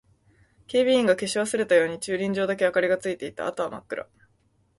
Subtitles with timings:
[0.65, 3.45] 警備員が消し忘れたように駐輪場だけ明かりがついていた。
[3.45, 4.07] あとは真っ暗。